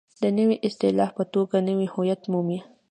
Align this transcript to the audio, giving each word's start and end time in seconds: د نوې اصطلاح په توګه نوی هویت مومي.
د 0.23 0.23
نوې 0.37 0.55
اصطلاح 0.67 1.09
په 1.17 1.23
توګه 1.33 1.55
نوی 1.67 1.87
هویت 1.93 2.21
مومي. 2.31 2.59